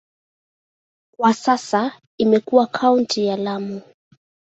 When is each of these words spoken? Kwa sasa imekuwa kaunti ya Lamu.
Kwa 1.17 1.33
sasa 1.33 1.99
imekuwa 2.17 2.67
kaunti 2.67 3.25
ya 3.25 3.37
Lamu. 3.37 3.81